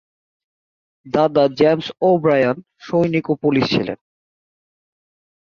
দাদা 1.05 1.43
James 1.57 1.87
O'Brien 2.01 2.57
সৈনিক 2.79 3.25
ও 3.29 3.33
পুলিশ 3.35 3.65
ছিলেন। 3.69 3.97